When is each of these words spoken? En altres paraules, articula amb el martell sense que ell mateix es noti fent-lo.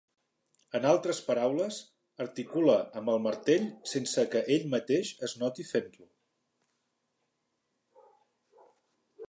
En 0.77 0.85
altres 0.91 1.17
paraules, 1.25 1.75
articula 2.25 2.77
amb 3.01 3.11
el 3.15 3.21
martell 3.27 3.67
sense 3.91 4.25
que 4.33 4.41
ell 4.55 4.65
mateix 4.73 5.11
es 5.29 5.39
noti 5.45 5.67
fent-lo. 5.73 6.09